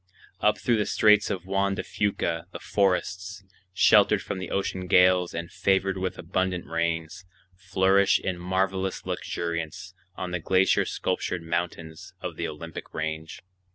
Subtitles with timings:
[0.39, 5.35] Up through the Straits of Juan de Fuca the forests, sheltered from the ocean gales
[5.35, 7.23] and favored with abundant rains,
[7.55, 13.43] flourish in marvelous luxuriance on the glacier sculptured mountains of the Olympic Range.